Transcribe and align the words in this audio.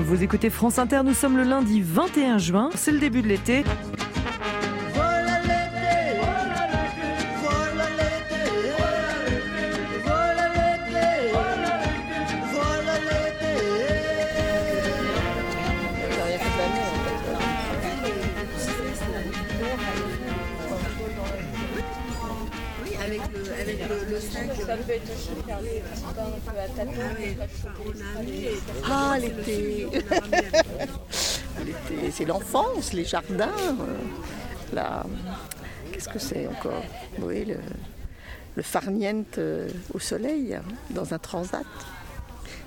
Vous 0.00 0.22
écoutez 0.22 0.48
France 0.48 0.78
Inter, 0.78 1.00
nous 1.04 1.14
sommes 1.14 1.36
le 1.36 1.42
lundi 1.42 1.80
21 1.80 2.38
juin, 2.38 2.70
c'est 2.74 2.92
le 2.92 2.98
début 2.98 3.22
de 3.22 3.28
l'été. 3.28 3.64
C'est 32.12 32.24
l'enfance, 32.24 32.92
les 32.92 33.04
jardins. 33.04 33.50
euh. 33.56 35.04
Qu'est-ce 35.92 36.08
que 36.08 36.18
c'est 36.18 36.46
encore? 36.46 36.84
Oui, 37.20 37.44
le, 37.44 37.56
le 38.56 38.62
farniente 38.62 39.38
euh, 39.38 39.68
au 39.92 39.98
soleil, 39.98 40.58
dans 40.90 41.14
un 41.14 41.18
transat, 41.18 41.64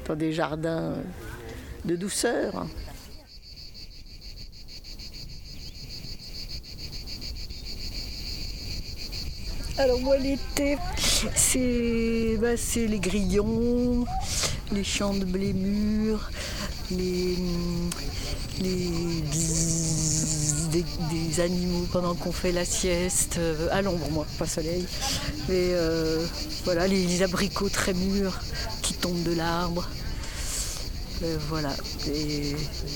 dans 0.07 0.15
des 0.15 0.33
jardins 0.33 0.93
euh, 0.93 1.01
de 1.85 1.95
douceur. 1.95 2.65
Alors 9.77 9.99
moi 10.01 10.17
l'été, 10.17 10.77
c'est 11.35 12.37
bah, 12.39 12.55
les 12.75 12.99
grillons, 12.99 14.05
les 14.71 14.83
champs 14.83 15.13
de 15.13 15.25
blé 15.25 15.53
mûr, 15.53 16.29
les, 16.91 17.37
les 18.61 18.89
des, 21.09 21.39
animaux 21.39 21.87
pendant 21.91 22.15
qu'on 22.15 22.31
fait 22.31 22.51
la 22.51 22.65
sieste, 22.65 23.37
euh, 23.37 23.67
à 23.71 23.81
l'ombre 23.81 24.09
moi, 24.11 24.25
pas 24.37 24.45
soleil. 24.45 24.85
Et 25.49 25.71
euh, 25.73 26.25
voilà, 26.63 26.87
les, 26.87 27.21
abricots 27.23 27.69
très 27.69 27.93
mûrs 27.93 28.39
qui 28.81 28.93
tombent 28.93 29.23
de 29.23 29.33
l'arbre. 29.33 29.87
Euh, 31.23 31.37
voilà, 31.49 31.71
et, 32.07 32.55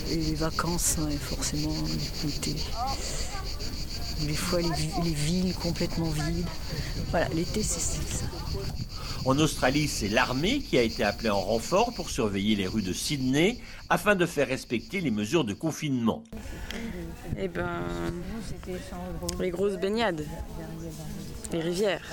les 0.09 0.35
vacances, 0.35 0.95
ouais, 0.99 1.17
forcément 1.17 1.75
l'été. 2.23 2.55
Des 4.21 4.33
fois 4.33 4.61
les, 4.61 4.69
les 5.03 5.13
villes 5.13 5.53
complètement 5.55 6.09
vides. 6.09 6.47
Voilà, 7.11 7.27
l'été 7.29 7.61
c'est 7.61 7.79
ça. 7.79 7.99
En 9.25 9.39
Australie, 9.39 9.87
c'est 9.87 10.07
l'armée 10.07 10.59
qui 10.59 10.77
a 10.77 10.83
été 10.83 11.03
appelée 11.03 11.31
en 11.31 11.41
renfort 11.41 11.91
pour 11.95 12.11
surveiller 12.11 12.55
les 12.55 12.67
rues 12.67 12.83
de 12.83 12.93
Sydney 12.93 13.57
afin 13.89 14.15
de 14.15 14.27
faire 14.27 14.47
respecter 14.47 15.01
les 15.01 15.09
mesures 15.09 15.43
de 15.43 15.55
confinement. 15.55 16.23
Eh 17.35 17.47
ben, 17.47 17.81
les 19.39 19.49
grosses 19.49 19.77
baignades, 19.77 20.27
les 21.51 21.59
rivières. 21.59 22.03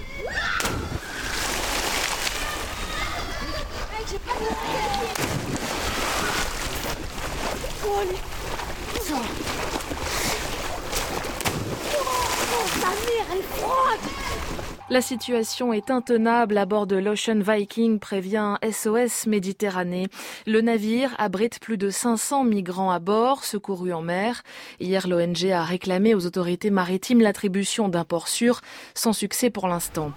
La 14.92 15.00
situation 15.00 15.72
est 15.72 15.90
intenable 15.90 16.58
à 16.58 16.66
bord 16.66 16.86
de 16.86 16.96
l'Ocean 16.96 17.38
Viking, 17.40 17.98
prévient 17.98 18.56
SOS 18.62 19.26
Méditerranée. 19.26 20.08
Le 20.44 20.60
navire 20.60 21.14
abrite 21.16 21.60
plus 21.60 21.78
de 21.78 21.88
500 21.88 22.44
migrants 22.44 22.90
à 22.90 22.98
bord, 22.98 23.42
secourus 23.42 23.94
en 23.94 24.02
mer. 24.02 24.42
Hier, 24.80 25.08
l'ONG 25.08 25.46
a 25.50 25.64
réclamé 25.64 26.14
aux 26.14 26.26
autorités 26.26 26.68
maritimes 26.68 27.22
l'attribution 27.22 27.88
d'un 27.88 28.04
port 28.04 28.28
sûr, 28.28 28.60
sans 28.94 29.14
succès 29.14 29.48
pour 29.48 29.66
l'instant. 29.66 30.12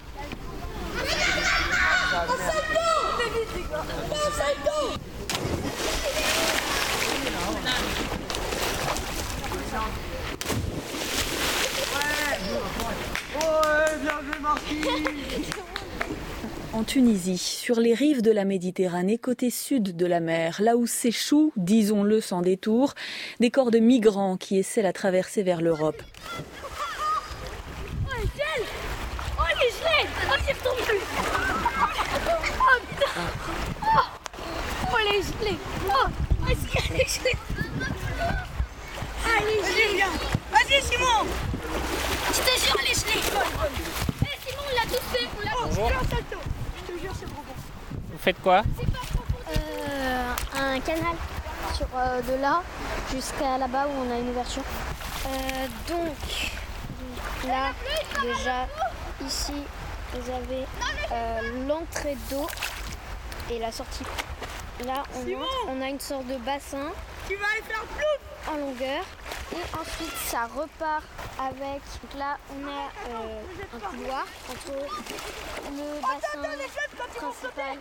En 16.73 16.83
Tunisie, 16.83 17.37
sur 17.37 17.79
les 17.79 17.93
rives 17.93 18.21
de 18.21 18.31
la 18.31 18.43
Méditerranée, 18.43 19.17
côté 19.17 19.49
sud 19.49 19.95
de 19.95 20.05
la 20.05 20.19
mer, 20.19 20.61
là 20.61 20.75
où 20.75 20.85
s'échouent, 20.85 21.53
disons-le 21.55 22.19
sans 22.19 22.41
détour, 22.41 22.93
des 23.39 23.49
corps 23.49 23.71
de 23.71 23.79
migrants 23.79 24.37
qui 24.37 24.57
essaient 24.57 24.81
la 24.81 24.93
traversée 24.93 25.43
vers 25.43 25.61
l'Europe. 25.61 26.01
Vas-y 40.51 40.81
Simon 40.83 41.25
Je 42.27 42.39
te 42.39 42.59
jure, 42.59 42.77
allez, 42.79 42.93
je 42.93 43.05
l'ai 43.05 43.21
Eh 44.21 44.37
Simon, 44.47 44.63
on 44.63 44.75
l'a 44.75 44.83
tous 44.83 45.05
fait, 45.11 45.27
on 45.37 45.41
l'a 45.41 45.51
tous 45.51 45.75
fait 45.75 45.93
un 45.93 46.09
salto 46.09 46.39
Je 46.77 46.93
te 46.93 46.99
jure, 46.99 47.13
c'est 47.19 47.25
trop 47.25 47.43
bon 47.43 47.55
Vous 48.11 48.14
faites 48.25 48.41
quoi 48.41 48.63
euh, 49.55 50.33
Un 50.57 50.79
canal 50.79 51.15
sur 51.75 51.85
euh, 51.95 52.21
de 52.21 52.41
là 52.41 52.63
jusqu'à 53.13 53.59
là-bas 53.59 53.85
où 53.85 53.91
on 54.03 54.11
a 54.11 54.17
une 54.17 54.29
ouverture. 54.29 54.63
Euh, 55.27 55.67
donc, 55.87 56.51
là, 57.45 57.71
déjà, 58.23 58.65
ici, 59.23 59.53
vous 60.13 60.31
avez 60.31 60.65
euh, 61.11 61.67
l'entrée 61.67 62.17
d'eau 62.31 62.47
et 63.51 63.59
la 63.59 63.71
sortie. 63.71 64.05
Là, 64.87 65.03
on 65.13 65.19
entre, 65.19 65.67
on 65.69 65.81
a 65.83 65.89
une 65.89 65.99
sorte 65.99 66.25
de 66.25 66.37
bassin 66.37 66.89
Tu 67.27 67.35
vas 67.35 67.45
aller 67.53 67.61
faire 67.61 67.83
plouf 67.83 68.49
en 68.51 68.57
longueur. 68.57 69.03
Et 69.53 69.77
ensuite, 69.79 70.15
ça 70.25 70.45
repart 70.45 71.03
avec. 71.39 71.81
Donc 72.01 72.19
là, 72.19 72.37
on 72.49 72.67
a 72.67 72.89
euh, 73.09 73.75
un 73.75 73.79
couloir 73.79 74.25
entre 74.49 74.71
le 75.71 76.01
bassin 76.01 76.49
principal 77.15 77.77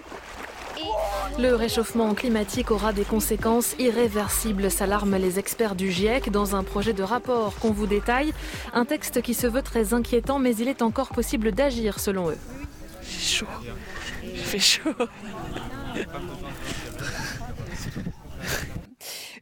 et 0.76 1.42
Le 1.42 1.54
réchauffement 1.54 2.14
climatique 2.14 2.70
aura 2.70 2.92
des 2.92 3.04
conséquences 3.04 3.74
irréversibles, 3.78 4.70
s'alarment 4.70 5.16
les 5.16 5.38
experts 5.38 5.74
du 5.74 5.90
GIEC 5.90 6.30
dans 6.30 6.56
un 6.56 6.62
projet 6.64 6.92
de 6.92 7.02
rapport 7.02 7.54
qu'on 7.60 7.70
vous 7.70 7.86
détaille. 7.86 8.32
Un 8.72 8.84
texte 8.84 9.22
qui 9.22 9.34
se 9.34 9.46
veut 9.46 9.62
très 9.62 9.94
inquiétant, 9.94 10.38
mais 10.38 10.54
il 10.56 10.68
est 10.68 10.82
encore 10.82 11.10
possible 11.10 11.52
d'agir 11.52 11.98
selon 12.00 12.30
eux. 12.30 12.38
Chaud. 13.02 13.46
Il 14.22 14.38
fait 14.38 14.58
chaud. 14.58 14.94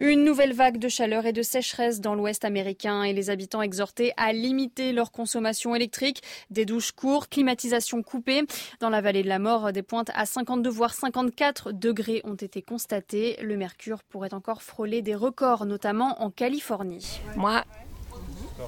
Une 0.05 0.25
nouvelle 0.25 0.53
vague 0.53 0.79
de 0.79 0.89
chaleur 0.89 1.27
et 1.27 1.33
de 1.33 1.43
sécheresse 1.43 2.01
dans 2.01 2.17
l'ouest 2.17 2.45
américain 2.45 3.05
et 3.05 3.13
les 3.13 3.31
habitants 3.31 3.63
exhortés 3.63 4.13
à 4.17 4.33
limiter 4.33 4.93
leur 4.93 5.13
consommation 5.13 5.77
électrique. 5.77 6.25
Des 6.51 6.65
douches 6.65 6.91
courtes, 6.91 7.31
climatisation 7.31 8.03
coupée. 8.03 8.43
Dans 8.81 8.91
la 8.91 9.01
vallée 9.01 9.23
de 9.23 9.29
la 9.29 9.39
mort, 9.39 9.73
des 9.73 9.85
pointes 9.85 10.11
à 10.17 10.27
52 10.27 10.69
voire 10.69 10.93
54 10.93 11.71
degrés 11.71 12.21
ont 12.25 12.35
été 12.35 12.63
constatées. 12.63 13.37
Le 13.43 13.57
mercure 13.57 14.03
pourrait 14.03 14.35
encore 14.35 14.65
frôler 14.65 15.03
des 15.03 15.15
records, 15.15 15.67
notamment 15.67 16.21
en 16.21 16.31
Californie. 16.31 17.21
Moi, 17.37 17.63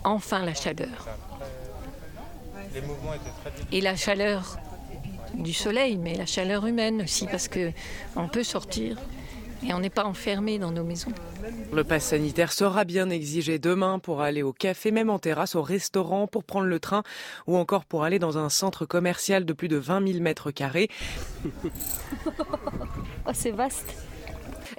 enfin 0.04 0.44
la 0.44 0.54
chaleur. 0.54 1.08
Et 3.72 3.80
la 3.80 3.96
chaleur 3.96 4.56
du 5.34 5.52
soleil, 5.52 5.98
mais 5.98 6.14
la 6.14 6.26
chaleur 6.26 6.64
humaine 6.64 7.02
aussi, 7.02 7.26
parce 7.26 7.48
que 7.48 7.72
on 8.14 8.28
peut 8.28 8.44
sortir 8.44 8.98
et 9.66 9.72
on 9.72 9.80
n'est 9.80 9.90
pas 9.90 10.04
enfermé 10.04 10.58
dans 10.58 10.70
nos 10.70 10.84
maisons. 10.84 11.12
Le 11.72 11.84
pass 11.84 12.04
sanitaire 12.04 12.52
sera 12.52 12.84
bien 12.84 13.10
exigé 13.10 13.58
demain 13.58 13.98
pour 13.98 14.20
aller 14.20 14.42
au 14.42 14.52
café, 14.52 14.90
même 14.90 15.10
en 15.10 15.18
terrasse, 15.18 15.54
au 15.54 15.62
restaurant, 15.62 16.26
pour 16.26 16.44
prendre 16.44 16.66
le 16.66 16.80
train 16.80 17.02
ou 17.46 17.56
encore 17.56 17.84
pour 17.84 18.04
aller 18.04 18.18
dans 18.18 18.38
un 18.38 18.48
centre 18.48 18.86
commercial 18.86 19.44
de 19.44 19.52
plus 19.52 19.68
de 19.68 19.76
20 19.76 20.06
000 20.06 20.20
mètres 20.20 20.50
carrés. 20.50 20.88
Oh, 23.26 23.30
c'est 23.32 23.52
vaste. 23.52 23.94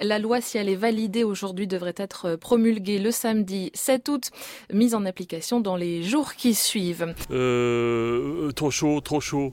La 0.00 0.20
loi, 0.20 0.40
si 0.40 0.58
elle 0.58 0.68
est 0.68 0.76
validée 0.76 1.24
aujourd'hui, 1.24 1.66
devrait 1.66 1.94
être 1.96 2.36
promulguée 2.36 2.98
le 2.98 3.10
samedi 3.10 3.70
7 3.74 4.08
août, 4.08 4.30
mise 4.72 4.94
en 4.94 5.04
application 5.04 5.60
dans 5.60 5.76
les 5.76 6.02
jours 6.02 6.34
qui 6.34 6.54
suivent. 6.54 7.14
Euh, 7.30 8.52
trop 8.52 8.70
chaud, 8.70 9.00
trop 9.00 9.20
chaud. 9.20 9.52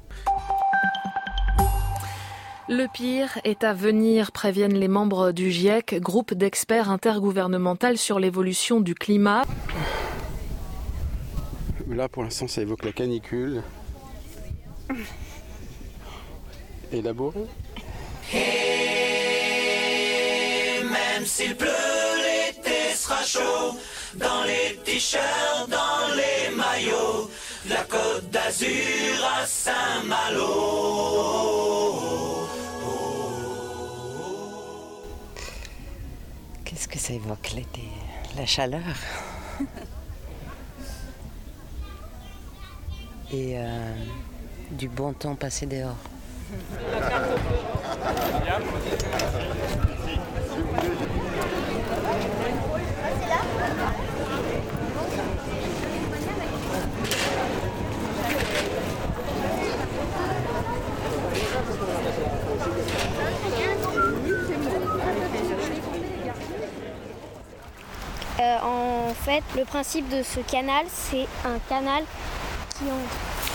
Le 2.75 2.87
pire 2.91 3.37
est 3.43 3.63
à 3.63 3.71
venir, 3.75 4.31
préviennent 4.31 4.73
les 4.73 4.87
membres 4.87 5.31
du 5.31 5.51
GIEC, 5.51 5.99
groupe 5.99 6.33
d'experts 6.33 6.89
intergouvernemental 6.89 7.99
sur 7.99 8.19
l'évolution 8.19 8.81
du 8.81 8.95
climat. 8.95 9.43
Là, 11.87 12.09
pour 12.09 12.23
l'instant, 12.23 12.47
ça 12.47 12.63
évoque 12.63 12.83
la 12.83 12.91
canicule. 12.91 13.61
Élaboré. 16.91 17.41
Hey 18.33 19.23
man, 20.83 20.93
Même 20.93 21.25
s'il 21.27 21.55
pleut, 21.55 21.67
l'été 22.23 22.95
sera 22.95 23.21
chaud. 23.23 23.77
Dans 24.15 24.45
les 24.47 24.77
t-shirts, 24.83 25.69
dans 25.69 26.15
les 26.15 26.49
maillots. 26.55 27.29
La 27.69 27.83
côte 27.83 28.31
d'Azur 28.31 29.23
à 29.39 29.45
Saint-Malo. 29.45 31.03
Que 36.93 36.99
ça 36.99 37.13
évoque 37.13 37.53
l'été 37.55 37.81
La 38.37 38.45
chaleur. 38.45 38.79
Et 43.31 43.57
euh, 43.57 43.95
du 44.69 44.89
bon 44.89 45.11
temps 45.13 45.33
passé 45.33 45.65
dehors. 45.65 45.97
En 68.63 69.13
fait, 69.13 69.43
le 69.55 69.65
principe 69.65 70.09
de 70.09 70.23
ce 70.23 70.39
canal, 70.39 70.85
c'est 70.87 71.27
un 71.45 71.59
canal 71.69 72.03
qui 72.77 72.85
entre 72.85 73.52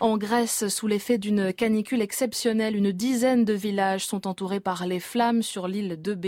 En 0.00 0.18
Grèce, 0.18 0.68
sous 0.68 0.86
l'effet 0.86 1.16
d'une 1.16 1.52
canicule 1.52 2.02
exceptionnelle, 2.02 2.76
une 2.76 2.92
dizaine 2.92 3.44
de 3.44 3.54
villages 3.54 4.06
sont 4.06 4.26
entourés 4.26 4.60
par 4.60 4.86
les 4.86 5.00
flammes 5.00 5.42
sur 5.42 5.68
l'île 5.68 6.00
de 6.00 6.14
B, 6.14 6.26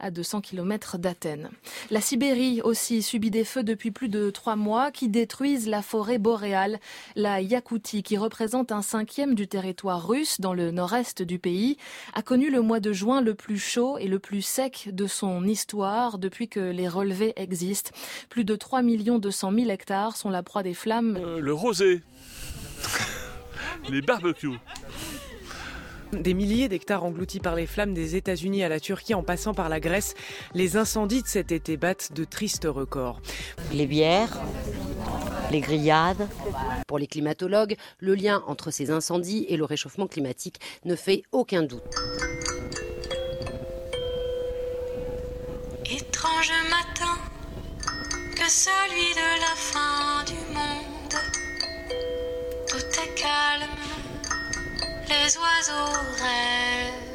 à 0.00 0.10
200 0.10 0.40
km 0.40 0.98
d'Athènes. 0.98 1.50
La 1.90 2.00
Sibérie 2.00 2.60
aussi 2.62 3.02
subit 3.02 3.30
des 3.30 3.44
feux 3.44 3.62
depuis 3.62 3.90
plus 3.90 4.08
de 4.08 4.30
trois 4.30 4.56
mois 4.56 4.90
qui 4.90 5.08
détruisent 5.08 5.68
la 5.68 5.82
forêt 5.82 6.18
boréale. 6.18 6.80
La 7.14 7.40
Yakoutie, 7.40 8.02
qui 8.02 8.16
représente 8.16 8.72
un 8.72 8.82
cinquième 8.82 9.34
du 9.34 9.46
territoire 9.46 10.08
russe 10.08 10.40
dans 10.40 10.54
le 10.54 10.70
nord-est 10.70 11.22
du 11.22 11.38
pays, 11.38 11.76
a 12.14 12.22
connu 12.22 12.50
le 12.50 12.62
mois 12.62 12.80
de 12.80 12.92
juin 12.92 13.20
le 13.20 13.34
plus 13.34 13.58
chaud 13.58 13.96
et 13.98 14.08
le 14.08 14.18
plus 14.18 14.42
sec 14.42 14.88
de 14.92 15.06
son 15.06 15.46
histoire 15.46 16.18
depuis 16.18 16.48
que 16.48 16.60
les 16.60 16.88
relevés 16.88 17.32
existent. 17.36 17.90
Plus 18.28 18.44
de 18.44 18.56
3 18.56 18.82
200 18.82 19.52
000 19.52 19.70
hectares 19.70 20.16
sont 20.16 20.30
la 20.30 20.42
proie 20.42 20.62
des 20.62 20.74
flammes. 20.74 21.16
Euh, 21.20 21.40
le 21.40 21.52
rosé. 21.52 22.02
les 23.90 24.02
barbecues. 24.02 24.58
Des 26.12 26.34
milliers 26.34 26.68
d'hectares 26.68 27.04
engloutis 27.04 27.40
par 27.40 27.54
les 27.54 27.66
flammes 27.66 27.92
des 27.92 28.14
États-Unis 28.14 28.62
à 28.62 28.68
la 28.68 28.78
Turquie 28.78 29.14
en 29.14 29.22
passant 29.22 29.52
par 29.52 29.68
la 29.68 29.80
Grèce, 29.80 30.14
les 30.54 30.76
incendies 30.76 31.22
de 31.22 31.26
cet 31.26 31.50
été 31.50 31.76
battent 31.76 32.12
de 32.12 32.24
tristes 32.24 32.68
records. 32.70 33.20
Les 33.72 33.86
bières, 33.86 34.38
les 35.50 35.60
grillades. 35.60 36.28
Pour 36.86 36.98
les 36.98 37.06
climatologues, 37.06 37.76
le 37.98 38.14
lien 38.14 38.42
entre 38.46 38.70
ces 38.70 38.90
incendies 38.90 39.46
et 39.48 39.56
le 39.56 39.64
réchauffement 39.64 40.06
climatique 40.06 40.60
ne 40.84 40.94
fait 40.94 41.22
aucun 41.32 41.62
doute. 41.62 41.82
Étrange 45.84 46.52
matin 46.70 47.18
que 48.36 48.48
celui 48.48 49.14
de 49.14 49.40
la 49.40 49.54
fin 49.56 50.03
His 55.22 55.38
was 55.38 55.70
older. 55.70 57.13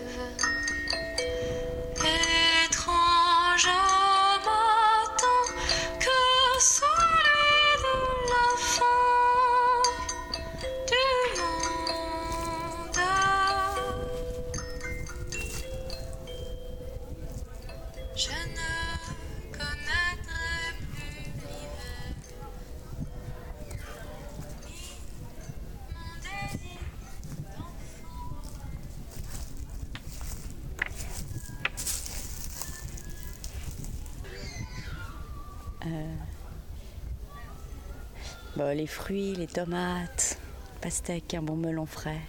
Bon, 38.59 38.77
les 38.77 38.87
fruits, 38.87 39.35
les 39.35 39.47
tomates, 39.47 40.37
pastèque, 40.81 41.33
un 41.33 41.41
bon 41.41 41.55
melon 41.55 41.85
frais, 41.85 42.19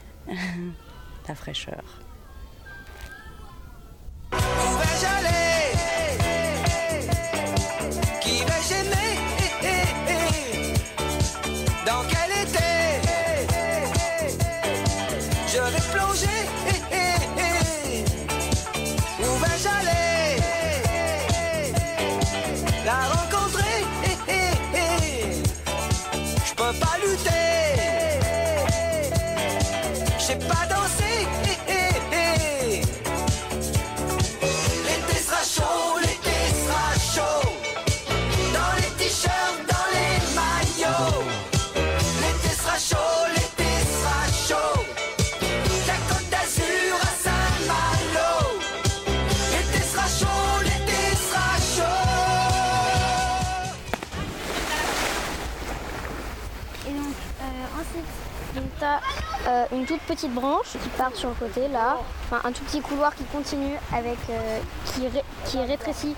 la 1.28 1.34
fraîcheur. 1.34 1.82
Je 30.18 30.22
sais 30.22 30.36
pas 30.36 30.66
danser 30.68 31.09
euh, 59.50 59.64
une 59.72 59.84
toute 59.84 60.00
petite 60.02 60.32
branche 60.32 60.72
qui 60.82 60.88
part 60.96 61.14
sur 61.14 61.28
le 61.30 61.34
côté 61.34 61.68
là, 61.68 61.98
enfin, 62.24 62.40
un 62.48 62.52
tout 62.52 62.64
petit 62.64 62.80
couloir 62.80 63.14
qui 63.14 63.24
continue 63.24 63.76
avec 63.92 64.18
euh, 64.30 64.58
qui, 64.86 65.00
ré- 65.08 65.24
qui 65.46 65.56
est 65.58 65.64
rétréci 65.64 66.14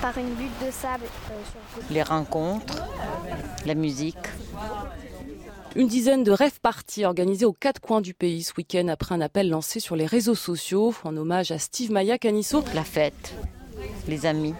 par 0.00 0.16
une 0.16 0.32
butte 0.34 0.52
de 0.64 0.70
sable 0.70 1.04
euh, 1.04 1.44
sur 1.44 1.58
le 1.58 1.82
côté. 1.82 1.94
Les 1.94 2.02
rencontres, 2.02 2.84
la 3.66 3.74
musique. 3.74 4.16
Une 5.76 5.86
dizaine 5.88 6.24
de 6.24 6.32
rêves 6.32 6.60
parties 6.60 7.04
organisées 7.04 7.44
aux 7.44 7.52
quatre 7.52 7.80
coins 7.80 8.00
du 8.00 8.14
pays 8.14 8.42
ce 8.42 8.52
week-end 8.56 8.88
après 8.88 9.14
un 9.14 9.20
appel 9.20 9.48
lancé 9.50 9.80
sur 9.80 9.96
les 9.96 10.06
réseaux 10.06 10.34
sociaux 10.34 10.94
en 11.04 11.16
hommage 11.16 11.50
à 11.50 11.58
Steve 11.58 11.92
Maya 11.92 12.16
Canisso. 12.18 12.64
La 12.74 12.84
fête, 12.84 13.34
les 14.08 14.24
amis. 14.24 14.54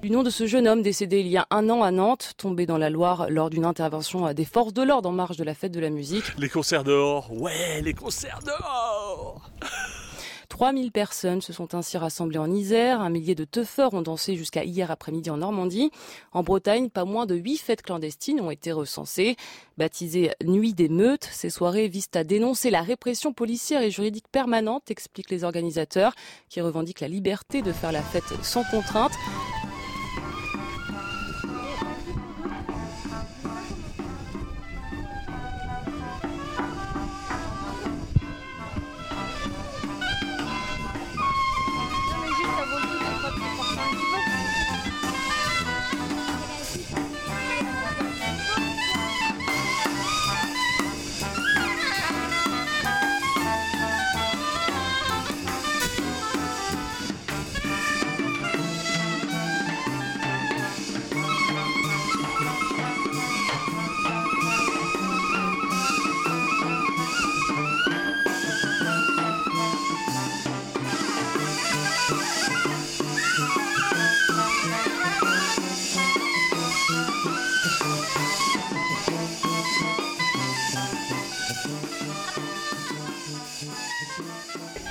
Du 0.00 0.10
nom 0.10 0.22
de 0.22 0.30
ce 0.30 0.46
jeune 0.46 0.68
homme 0.68 0.82
décédé 0.82 1.18
il 1.18 1.26
y 1.26 1.36
a 1.36 1.48
un 1.50 1.68
an 1.70 1.82
à 1.82 1.90
Nantes, 1.90 2.34
tombé 2.36 2.66
dans 2.66 2.78
la 2.78 2.88
Loire 2.88 3.28
lors 3.30 3.50
d'une 3.50 3.64
intervention 3.64 4.32
des 4.32 4.44
forces 4.44 4.72
de 4.72 4.82
l'ordre 4.82 5.08
en 5.08 5.12
marge 5.12 5.36
de 5.36 5.42
la 5.42 5.54
fête 5.54 5.72
de 5.72 5.80
la 5.80 5.90
musique. 5.90 6.24
Les 6.38 6.48
concerts 6.48 6.84
dehors. 6.84 7.32
Ouais, 7.32 7.82
les 7.82 7.94
concerts 7.94 8.38
dehors 8.46 9.50
3000 10.48 10.90
personnes 10.90 11.40
se 11.40 11.52
sont 11.52 11.74
ainsi 11.74 11.98
rassemblées 11.98 12.38
en 12.38 12.50
Isère, 12.50 13.00
un 13.00 13.10
millier 13.10 13.36
de 13.36 13.44
teufeurs 13.44 13.94
ont 13.94 14.02
dansé 14.02 14.34
jusqu'à 14.34 14.64
hier 14.64 14.90
après-midi 14.90 15.30
en 15.30 15.36
Normandie. 15.36 15.92
En 16.32 16.42
Bretagne, 16.42 16.90
pas 16.90 17.04
moins 17.04 17.26
de 17.26 17.36
8 17.36 17.58
fêtes 17.58 17.82
clandestines 17.82 18.40
ont 18.40 18.50
été 18.50 18.72
recensées. 18.72 19.36
Baptisées 19.76 20.32
Nuit 20.42 20.74
des 20.74 20.88
meutes, 20.88 21.28
ces 21.30 21.50
soirées 21.50 21.86
visent 21.86 22.10
à 22.14 22.24
dénoncer 22.24 22.70
la 22.70 22.82
répression 22.82 23.32
policière 23.32 23.82
et 23.82 23.92
juridique 23.92 24.26
permanente, 24.32 24.90
expliquent 24.90 25.30
les 25.30 25.44
organisateurs, 25.44 26.14
qui 26.48 26.60
revendiquent 26.60 27.00
la 27.00 27.08
liberté 27.08 27.62
de 27.62 27.70
faire 27.70 27.92
la 27.92 28.02
fête 28.02 28.42
sans 28.42 28.64
contrainte. 28.64 29.12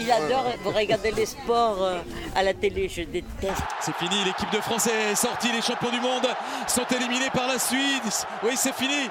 Il 0.08 0.12
adore 0.12 0.54
regarder 0.64 1.12
les 1.12 1.26
sports 1.26 1.84
euh, 1.84 1.98
à 2.36 2.44
la 2.44 2.54
télé, 2.54 2.88
je 2.88 3.02
déteste. 3.02 3.62
C'est 3.82 3.96
fini, 3.96 4.24
l'équipe 4.24 4.50
de 4.52 4.62
France 4.62 4.88
est 4.88 5.16
sortie, 5.16 5.52
les 5.52 5.62
champions 5.62 5.90
du 5.92 6.00
monde 6.00 6.26
sont 6.68 6.86
éliminés 6.96 7.30
par 7.34 7.48
la 7.48 7.60
Suisse. 7.60 8.26
Oui, 8.44 8.52
c'est 8.56 8.74
fini. 8.74 9.10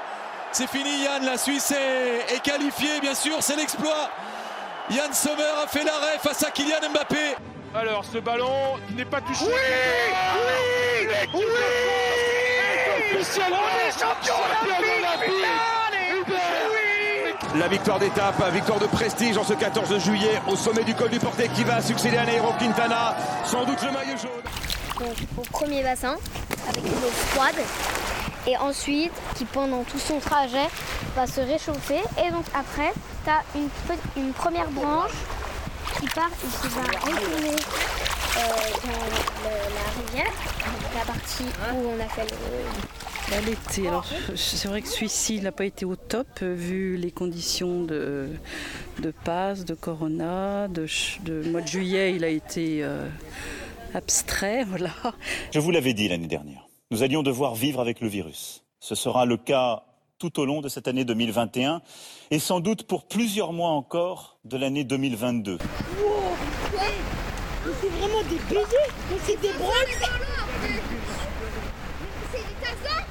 C'est 0.53 0.69
fini, 0.69 1.03
Yann. 1.05 1.25
La 1.27 1.37
Suisse 1.37 1.71
est, 1.73 2.35
est 2.35 2.41
qualifiée, 2.41 2.99
bien 3.03 3.15
sûr, 3.15 3.37
c'est 3.41 3.57
l'exploit. 3.57 4.09
Yann 4.89 5.13
Sommer 5.13 5.43
a 5.63 5.67
fait 5.67 5.85
l'arrêt 5.85 6.19
face 6.23 6.43
à 6.45 6.51
Kylian 6.51 6.89
Mbappé. 6.91 7.35
Alors, 7.75 8.03
ce 8.05 8.19
ballon 8.19 8.79
n'est 8.97 9.05
pas 9.05 9.21
touché. 9.21 9.45
Oui 9.45 9.53
Oui 11.35 11.35
Oui 11.35 11.45
Officiellement, 13.21 13.57
On 13.61 13.89
est 13.89 13.93
champion 13.93 14.35
olympique 14.35 15.45
La 17.59 17.69
victoire 17.69 17.99
d'étape, 17.99 18.53
victoire 18.53 18.79
de 18.79 18.87
prestige 18.87 19.39
en 19.39 19.45
ce 19.45 19.55
14 19.55 19.99
juillet 19.99 20.41
au 20.47 20.57
sommet 20.57 20.85
du 20.85 20.95
col 20.95 21.09
du 21.09 21.19
Portet 21.19 21.49
qui 21.49 21.65
va 21.65 21.81
succéder 21.81 22.19
à 22.19 22.27
Nairo 22.27 22.53
Quintana, 22.59 23.17
sans 23.45 23.65
doute 23.65 23.81
le 23.83 23.93
maillot 23.93 24.17
jaune. 24.19 24.43
Donc 25.01 25.17
au 25.39 25.41
premier 25.41 25.83
bassin 25.83 26.17
avec 26.69 26.85
une 26.85 26.93
eau 26.93 27.11
froide. 27.31 27.55
Et 28.47 28.57
ensuite 28.59 29.13
qui 29.37 29.47
pendant 29.47 29.85
tout 29.85 29.99
son 29.99 30.19
trajet 30.19 30.69
va 31.15 31.27
se 31.27 31.41
réchauffer. 31.41 32.01
Et 32.23 32.31
donc 32.31 32.45
après 32.55 32.93
tu 33.25 33.31
as 33.31 33.43
une, 33.55 34.33
première 34.33 34.69
branche 34.71 35.13
qui 35.99 36.09
part 36.09 36.29
et 36.29 36.61
qui 36.61 36.75
va 36.75 36.83
retourner 36.83 37.57
euh, 38.37 38.43
dans 38.85 39.51
la 39.75 40.15
rivière, 40.15 40.33
la 40.95 41.05
partie 41.05 41.47
où 41.75 41.91
on 41.97 42.05
a 42.05 42.09
fait 42.09 42.31
le, 42.31 43.06
Là, 43.31 43.41
l'été, 43.41 43.89
alors 43.89 44.07
c'est 44.37 44.69
vrai 44.69 44.83
que 44.83 44.89
celui-ci 44.89 45.41
n'a 45.41 45.51
pas 45.51 45.65
été 45.65 45.85
au 45.85 45.97
top 45.97 46.29
euh, 46.43 46.55
vu 46.55 46.97
les 46.97 47.11
conditions 47.11 47.83
de, 47.83 48.29
de 49.01 49.11
passe, 49.11 49.65
de 49.65 49.75
corona, 49.75 50.69
de, 50.69 50.87
mois 51.51 51.61
de 51.61 51.67
juillet, 51.67 52.15
il 52.15 52.23
a 52.23 52.29
été 52.29 52.85
euh, 52.85 53.09
abstrait, 53.95 54.63
voilà. 54.69 54.93
Je 55.53 55.59
vous 55.59 55.73
l'avais 55.73 55.93
dit 55.93 56.09
l'année 56.09 56.29
dernière, 56.29 56.69
nous 56.93 57.03
allions 57.03 57.25
devoir 57.25 57.57
vivre 57.57 57.81
avec 57.81 58.01
le 58.01 58.07
virus. 58.07 58.63
Ce 58.79 58.95
sera 58.95 59.27
le 59.27 59.37
cas 59.37 59.83
tout 60.19 60.39
au 60.39 60.47
long 60.47 60.61
de 60.61 60.69
cette 60.69 60.87
année 60.87 61.05
2021 61.05 61.83
et 62.31 62.39
sans 62.39 62.61
doute 62.61 62.85
pour 62.85 63.09
plusieurs 63.09 63.53
mois 63.53 63.71
encore 63.71 64.39
de 64.45 64.57
l'année 64.57 64.85
2022. 64.85 65.59
C'est 67.81 67.89
vraiment 67.89 68.23
des 68.23 68.55
baisers 68.55 68.95
c'est 69.25 69.41
des 69.41 69.53
branles 69.59 69.73
C'est 72.31 72.39
des 72.39 72.55
tassins 72.61 73.05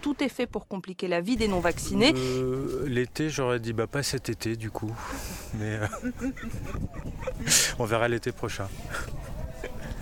Tout 0.00 0.22
est 0.22 0.28
fait 0.28 0.46
pour 0.46 0.68
compliquer 0.68 1.08
la 1.08 1.22
vie 1.22 1.36
des 1.36 1.48
non-vaccinés. 1.48 2.12
Euh, 2.14 2.84
l'été, 2.86 3.30
j'aurais 3.30 3.58
dit 3.58 3.72
bah 3.72 3.86
pas 3.86 4.02
cet 4.02 4.28
été 4.28 4.54
du 4.54 4.70
coup, 4.70 4.92
mais 5.54 5.78
euh, 5.78 5.86
on 7.78 7.86
verra 7.86 8.06
l'été 8.08 8.30
prochain. 8.30 8.68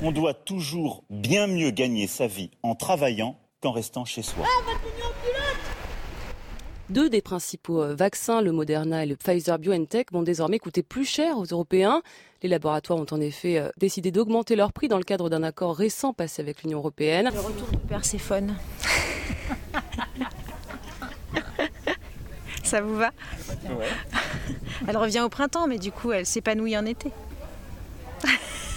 On 0.01 0.11
doit 0.11 0.35
toujours 0.35 1.05
bien 1.09 1.47
mieux 1.47 1.71
gagner 1.71 2.09
sa 2.09 2.27
vie 2.27 2.51
en 2.65 2.75
travaillant 2.75 3.39
qu'en 3.61 3.71
restant 3.71 4.05
chez 4.05 4.23
soi. 4.23 4.45
Deux 6.93 7.09
des 7.09 7.23
principaux 7.23 7.81
euh, 7.81 7.95
vaccins, 7.95 8.43
le 8.43 8.53
Moderna 8.53 9.03
et 9.03 9.07
le 9.07 9.17
Pfizer 9.17 9.59
BioNTech, 9.59 10.13
vont 10.13 10.23
désormais 10.23 10.59
coûter 10.59 10.83
plus 10.83 11.07
cher 11.07 11.39
aux 11.39 11.47
Européens. 11.47 12.03
Les 12.43 12.51
laboratoires 12.51 12.99
ont 12.99 13.07
en 13.11 13.19
effet 13.19 13.57
euh, 13.57 13.71
décidé 13.79 14.11
d'augmenter 14.11 14.57
leur 14.57 14.75
prix 14.75 14.89
dans 14.89 14.99
le 14.99 15.03
cadre 15.03 15.31
d'un 15.31 15.43
accord 15.43 15.75
récent 15.75 16.13
passé 16.13 16.43
avec 16.43 16.63
l'Union 16.63 16.81
européenne. 16.81 17.31
Le 17.33 17.41
retour 17.41 17.69
de 17.69 17.79
Perséphone. 17.89 18.57
Ça 22.63 22.83
vous 22.83 22.97
va? 22.97 23.11
Elle 24.87 24.97
revient 24.99 25.21
au 25.21 25.31
printemps, 25.31 25.67
mais 25.67 25.79
du 25.79 25.93
coup, 25.93 26.13
elle 26.13 26.27
s'épanouit 26.27 26.77
en 26.77 26.85
été. 26.85 27.11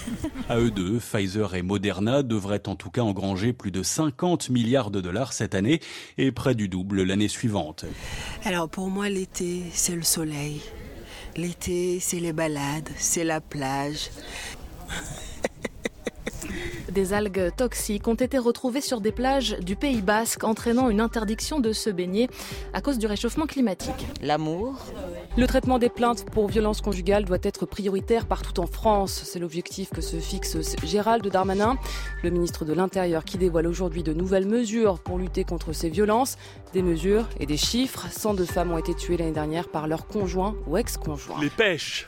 À 0.49 0.59
eux 0.59 0.71
deux, 0.71 0.99
Pfizer 0.99 1.55
et 1.55 1.61
Moderna 1.61 2.23
devraient 2.23 2.67
en 2.67 2.75
tout 2.75 2.89
cas 2.89 3.01
engranger 3.01 3.53
plus 3.53 3.71
de 3.71 3.83
50 3.83 4.49
milliards 4.49 4.91
de 4.91 5.01
dollars 5.01 5.33
cette 5.33 5.55
année 5.55 5.79
et 6.17 6.31
près 6.31 6.55
du 6.55 6.67
double 6.67 7.03
l'année 7.03 7.27
suivante. 7.27 7.85
Alors 8.43 8.69
pour 8.69 8.89
moi, 8.89 9.09
l'été, 9.09 9.63
c'est 9.71 9.95
le 9.95 10.03
soleil. 10.03 10.61
L'été, 11.35 11.99
c'est 11.99 12.19
les 12.19 12.33
balades, 12.33 12.89
c'est 12.97 13.23
la 13.23 13.41
plage. 13.41 14.09
Des 16.91 17.11
algues 17.11 17.51
toxiques 17.57 18.07
ont 18.07 18.15
été 18.15 18.37
retrouvées 18.37 18.79
sur 18.79 19.01
des 19.01 19.11
plages 19.11 19.57
du 19.59 19.75
Pays 19.75 20.01
Basque, 20.01 20.45
entraînant 20.45 20.89
une 20.89 21.01
interdiction 21.01 21.59
de 21.59 21.73
se 21.73 21.89
baigner 21.89 22.29
à 22.73 22.79
cause 22.79 22.97
du 22.99 23.05
réchauffement 23.05 23.47
climatique. 23.47 24.05
L'amour. 24.21 24.77
Le 25.37 25.47
traitement 25.47 25.79
des 25.79 25.89
plaintes 25.89 26.23
pour 26.31 26.47
violences 26.47 26.79
conjugales 26.79 27.25
doit 27.25 27.39
être 27.43 27.65
prioritaire 27.65 28.25
partout 28.25 28.61
en 28.61 28.67
France. 28.67 29.21
C'est 29.25 29.37
l'objectif 29.37 29.89
que 29.89 29.99
se 29.99 30.15
fixe 30.15 30.55
Gérald 30.85 31.27
Darmanin, 31.27 31.77
le 32.23 32.29
ministre 32.29 32.63
de 32.63 32.71
l'Intérieur, 32.71 33.25
qui 33.25 33.37
dévoile 33.37 33.67
aujourd'hui 33.67 34.01
de 34.01 34.13
nouvelles 34.13 34.47
mesures 34.47 34.97
pour 34.99 35.17
lutter 35.17 35.43
contre 35.43 35.73
ces 35.73 35.89
violences. 35.89 36.37
Des 36.71 36.81
mesures 36.81 37.27
et 37.37 37.45
des 37.45 37.57
chiffres. 37.57 38.05
102 38.09 38.45
femmes 38.45 38.71
ont 38.71 38.77
été 38.77 38.93
tuées 38.93 39.17
l'année 39.17 39.33
dernière 39.33 39.67
par 39.67 39.89
leur 39.89 40.07
conjoint 40.07 40.55
ou 40.67 40.77
ex-conjoint. 40.77 41.41
Les 41.41 41.49
pêches. 41.49 42.07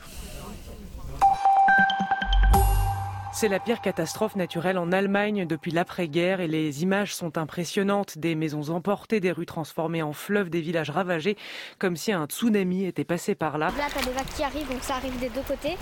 C'est 3.39 3.50
la 3.50 3.60
pire 3.60 3.82
catastrophe 3.82 4.36
naturelle 4.36 4.79
en 4.79 4.91
Allemagne 4.91 5.46
depuis 5.46 5.70
l'après-guerre 5.70 6.41
et 6.41 6.48
les 6.48 6.82
images 6.82 7.13
sont 7.13 7.38
impressionnantes. 7.38 8.17
Des 8.17 8.34
maisons 8.34 8.74
emportées, 8.74 9.20
des 9.20 9.32
rues 9.32 9.46
transformées 9.46 10.01
en 10.01 10.12
fleuves, 10.12 10.50
des 10.50 10.60
villages 10.60 10.89
ravagés, 10.89 11.38
comme 11.77 11.96
si 11.96 12.12
un 12.12 12.25
tsunami 12.25 12.86
était 12.86 13.03
passé 13.03 13.36
par 13.36 13.60
là. 13.60 13.67
Là, 13.77 13.86
t'as 13.94 14.01
des 14.01 14.10
vagues 14.10 14.25
qui 14.36 14.41
arrivent, 14.41 14.67
donc 14.67 14.82
ça 14.82 14.96
arrive 14.96 15.20
des 15.20 15.29
deux 15.29 15.44
côtés. 15.44 15.77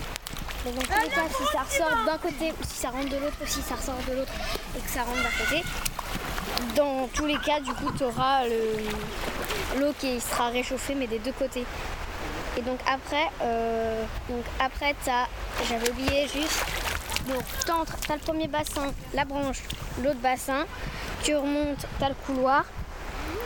Mais 0.65 0.71
dans 0.73 0.81
tous 0.81 1.01
les 1.01 1.07
cas, 1.07 1.29
si 1.29 1.43
ça 1.53 1.61
ressort 1.61 2.05
d'un 2.05 2.17
côté 2.17 2.51
ou 2.51 2.63
si 2.65 2.75
ça 2.75 2.89
rentre 2.89 3.07
de 3.07 3.15
l'autre 3.23 3.37
ou 3.41 3.47
si 3.47 3.61
ça 3.61 3.75
ressort 3.75 4.01
de 4.09 4.15
l'autre 4.17 4.33
et 4.77 4.81
que 4.81 4.89
ça 4.89 5.03
rentre 5.03 5.23
d'un 5.23 5.45
côté, 5.45 5.63
dans 6.75 7.07
tous 7.07 7.25
les 7.25 7.37
cas, 7.37 7.61
du 7.61 7.71
coup, 7.71 7.89
tu 7.97 8.03
auras 8.03 8.41
l'eau 9.79 9.93
qui 9.97 10.19
sera 10.19 10.49
réchauffée, 10.49 10.93
mais 10.93 11.07
des 11.07 11.19
deux 11.19 11.31
côtés. 11.31 11.63
Et 12.57 12.61
donc 12.61 12.79
après, 12.85 13.29
euh, 13.41 14.03
donc 14.29 14.43
après 14.59 14.93
j'avais 15.69 15.89
oublié 15.89 16.27
juste, 16.27 16.84
donc 17.27 17.43
t'entres, 17.65 17.95
t'as 18.07 18.15
le 18.15 18.21
premier 18.21 18.47
bassin, 18.47 18.93
la 19.13 19.25
branche, 19.25 19.61
l'autre 20.03 20.19
bassin, 20.19 20.65
tu 21.23 21.35
remontes, 21.35 21.85
t'as 21.99 22.09
le 22.09 22.15
couloir. 22.25 22.65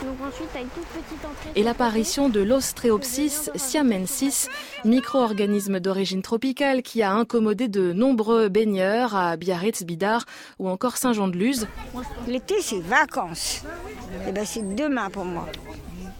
Donc 0.03 0.15
ensuite 0.27 0.48
t'as 0.53 0.62
une 0.62 0.69
toute 0.69 0.86
petite 0.86 1.25
entrée. 1.25 1.50
Et 1.55 1.63
l'apparition 1.63 2.29
de 2.29 2.41
l'Ostreopsis 2.41 3.50
siamensis, 3.55 4.50
micro-organisme 4.86 5.79
d'origine 5.79 6.21
tropicale 6.21 6.81
qui 6.81 7.01
a 7.01 7.12
incommodé 7.12 7.67
de 7.67 7.93
nombreux 7.93 8.50
baigneurs 8.50 9.15
à 9.15 9.36
Biarritz, 9.38 9.83
Bidart 9.83 10.25
ou 10.57 10.69
encore 10.69 10.98
Saint-Jean-de-Luz. 10.98 11.67
L'été, 12.27 12.62
c'est 12.62 12.81
vacances. 12.81 13.63
Et 14.27 14.31
ben, 14.31 14.45
c'est 14.45 14.75
demain 14.75 15.09
pour 15.09 15.25
moi. 15.25 15.48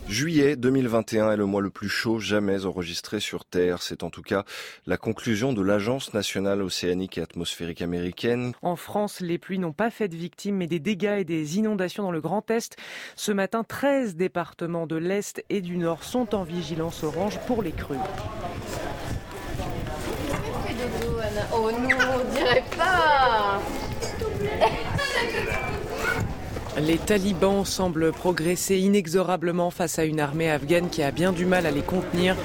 Juillet 0.10 0.56
2021 0.56 1.34
est 1.34 1.38
le 1.38 1.46
mois 1.46 1.62
le 1.62 1.70
plus 1.70 1.88
chaud 1.88 2.18
jamais 2.18 2.66
enregistré 2.66 3.20
sur 3.20 3.46
Terre. 3.46 3.84
C'est 3.84 4.02
en 4.02 4.10
tout 4.10 4.24
cas 4.24 4.44
la 4.88 4.98
conclusion 4.98 5.54
de 5.54 5.62
l'Agence 5.62 6.16
nationale 6.16 6.64
océanique 6.64 7.20
et 7.20 7.22
atmosphérique 7.22 7.84
américaine. 7.84 8.54
En 8.64 8.76
France, 8.76 9.20
les 9.20 9.38
pluies 9.38 9.60
n'ont 9.60 9.72
pas 9.72 9.92
fait 9.92 10.08
de 10.08 10.16
victimes, 10.16 10.56
mais 10.56 10.66
des 10.66 10.80
dégâts 10.80 11.20
et 11.20 11.26
des 11.26 11.60
inondations 11.60 12.02
dans 12.02 12.12
le 12.12 12.22
Grand 12.22 12.50
Est. 12.50 12.76
Ce 13.16 13.32
matin, 13.32 13.64
13 13.64 14.16
départements 14.16 14.88
de 14.88 14.96
l'Est 14.96 15.46
et 15.52 15.62
du 15.62 15.78
Nord 15.78 16.04
sont 16.04 16.34
en 16.34 16.44
vigilance 16.44 17.04
orange 17.04 17.38
pour 17.46 17.62
les 17.62 17.72
crues. 17.72 17.98
Oh 21.54 21.70
non, 21.72 21.98
on 22.16 22.34
dirait 22.34 22.66
pas 22.76 23.62
Les 26.82 26.98
talibans 26.98 27.66
semblent 27.66 28.12
progresser 28.12 28.78
inexorablement 28.78 29.70
face 29.70 30.00
à 30.00 30.06
une 30.06 30.20
armée 30.20 30.50
afghane 30.50 30.90
qui 30.90 31.04
a 31.04 31.12
bien 31.12 31.34
du 31.34 31.46
mal 31.46 31.66
à 31.66 31.72
les 31.72 31.82
contenir. 31.82 32.36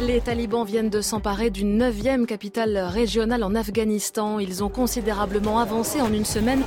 Les 0.00 0.20
talibans 0.20 0.64
viennent 0.64 0.90
de 0.90 1.00
s'emparer 1.00 1.50
d'une 1.50 1.78
neuvième 1.78 2.26
capitale 2.26 2.76
régionale 2.78 3.44
en 3.44 3.54
Afghanistan. 3.54 4.38
Ils 4.38 4.62
ont 4.62 4.68
considérablement 4.68 5.58
avancé 5.58 6.00
en 6.00 6.12
une 6.12 6.24
semaine. 6.24 6.62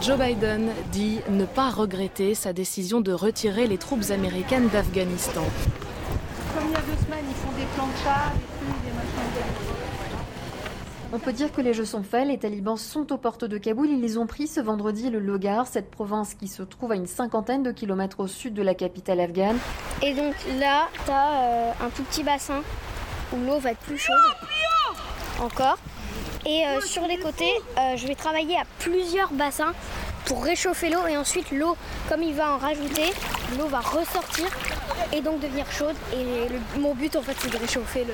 Joe 0.00 0.16
Biden 0.16 0.70
dit 0.92 1.18
ne 1.28 1.44
pas 1.44 1.70
regretter 1.70 2.34
sa 2.34 2.52
décision 2.52 3.00
de 3.00 3.12
retirer 3.12 3.66
les 3.66 3.78
troupes 3.78 4.10
américaines 4.10 4.68
d'Afghanistan. 4.68 5.42
Comme 6.54 6.68
il 6.68 6.72
y 6.72 6.76
a 6.76 6.80
deux 6.80 7.04
semaines, 7.04 7.24
ils 7.28 7.34
font 7.34 7.52
des 7.58 7.66
plans 7.74 7.86
de 7.86 7.96
chars, 8.04 8.32
des 8.32 8.66
trucs, 8.66 8.84
des 8.84 8.92
machins. 8.92 9.68
On 11.12 11.18
peut 11.18 11.32
dire 11.32 11.50
que 11.50 11.60
les 11.60 11.74
jeux 11.74 11.84
sont 11.84 12.02
faits, 12.02 12.28
les 12.28 12.38
talibans 12.38 12.76
sont 12.76 13.12
aux 13.12 13.18
portes 13.18 13.44
de 13.44 13.58
Kaboul, 13.58 13.88
ils 13.88 14.00
les 14.00 14.18
ont 14.18 14.26
pris 14.26 14.46
ce 14.46 14.60
vendredi 14.60 15.10
le 15.10 15.18
Logar, 15.18 15.66
cette 15.66 15.90
province 15.90 16.34
qui 16.34 16.48
se 16.48 16.62
trouve 16.62 16.92
à 16.92 16.96
une 16.96 17.06
cinquantaine 17.06 17.62
de 17.62 17.72
kilomètres 17.72 18.20
au 18.20 18.28
sud 18.28 18.54
de 18.54 18.62
la 18.62 18.74
capitale 18.74 19.20
afghane. 19.20 19.58
Et 20.02 20.14
donc 20.14 20.34
là, 20.60 20.88
t'as 21.06 21.42
euh, 21.42 21.72
un 21.80 21.88
tout 21.90 22.04
petit 22.04 22.22
bassin 22.22 22.60
où 23.32 23.36
l'eau 23.44 23.58
va 23.58 23.72
être 23.72 23.80
plus 23.80 23.98
chaude. 23.98 24.16
Encore. 25.40 25.78
Et 26.46 26.66
euh, 26.66 26.80
sur 26.80 27.06
les 27.06 27.18
côtés, 27.18 27.52
euh, 27.78 27.96
je 27.96 28.06
vais 28.06 28.14
travailler 28.14 28.56
à 28.56 28.64
plusieurs 28.78 29.32
bassins 29.32 29.72
pour 30.26 30.44
réchauffer 30.44 30.90
l'eau 30.90 31.06
et 31.08 31.16
ensuite 31.16 31.50
l'eau, 31.50 31.76
comme 32.08 32.22
il 32.22 32.34
va 32.34 32.52
en 32.54 32.58
rajouter, 32.58 33.12
l'eau 33.56 33.66
va 33.68 33.80
ressortir 33.80 34.46
et 35.12 35.20
donc 35.20 35.40
devenir 35.40 35.70
chaude. 35.72 35.94
Et 36.12 36.48
le- 36.48 36.80
mon 36.80 36.94
but 36.94 37.14
en 37.16 37.22
fait 37.22 37.36
c'est 37.38 37.50
de 37.52 37.56
réchauffer 37.56 38.04
le, 38.04 38.12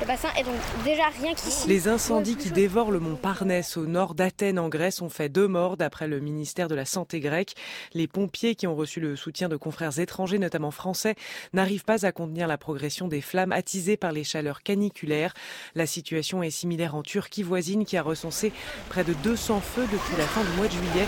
le 0.00 0.06
bassin. 0.06 0.28
Et 0.38 0.42
donc 0.42 0.54
déjà 0.84 1.04
rien 1.20 1.34
qu'ici. 1.34 1.68
Les 1.68 1.88
incendies 1.88 2.36
qui 2.36 2.50
dévorent 2.50 2.90
le 2.90 3.00
mont 3.00 3.16
Parnès 3.16 3.76
au 3.76 3.86
nord 3.86 4.14
d'Athènes 4.14 4.58
en 4.58 4.68
Grèce 4.68 5.00
ont 5.02 5.08
fait 5.08 5.28
deux 5.28 5.48
morts 5.48 5.76
d'après 5.76 6.08
le 6.08 6.20
ministère 6.20 6.68
de 6.68 6.74
la 6.74 6.84
Santé 6.84 7.20
grec. 7.20 7.54
Les 7.94 8.06
pompiers 8.08 8.54
qui 8.54 8.66
ont 8.66 8.74
reçu 8.76 9.00
le 9.00 9.16
soutien 9.16 9.48
de 9.48 9.56
confrères 9.56 9.98
étrangers, 9.98 10.38
notamment 10.38 10.70
français, 10.70 11.14
n'arrivent 11.52 11.84
pas 11.84 12.04
à 12.04 12.12
contenir 12.12 12.46
la 12.46 12.58
progression 12.58 13.08
des 13.08 13.20
flammes 13.20 13.52
attisées 13.52 13.96
par 13.96 14.12
les 14.12 14.24
chaleurs 14.24 14.62
caniculaires. 14.62 15.32
La 15.74 15.86
situation 15.86 16.42
est 16.42 16.50
similaire 16.50 16.94
en 16.94 17.02
Turquie 17.02 17.42
voisine 17.42 17.84
qui 17.84 17.96
a 17.96 18.02
recensé 18.02 18.52
près 18.88 19.04
de 19.04 19.12
200 19.14 19.60
feux 19.60 19.86
depuis 19.90 20.16
la 20.18 20.24
fin 20.24 20.42
du 20.42 20.50
mois 20.56 20.66
de 20.66 20.72
juillet. 20.72 21.06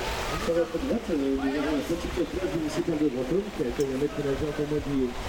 De 3.59 3.65
qui 3.65 3.71
accueille 3.71 3.93
un 3.93 3.99
maître 3.99 4.15
nageur 4.19 4.53
pour 4.55 4.69
mois 4.69 4.79
de 4.79 4.83